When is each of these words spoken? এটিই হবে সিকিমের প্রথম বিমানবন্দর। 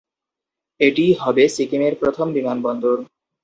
এটিই 0.79 1.13
হবে 1.13 1.43
সিকিমের 1.55 1.93
প্রথম 2.01 2.27
বিমানবন্দর। 2.33 2.97